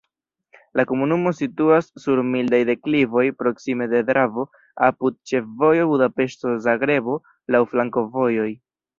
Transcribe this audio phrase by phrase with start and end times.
[0.79, 4.45] La komunumo situas sur mildaj deklivoj, proksime de Dravo,
[4.87, 7.19] apud ĉefvojo Budapeŝto-Zagrebo,
[7.57, 8.47] laŭ flankovojoj.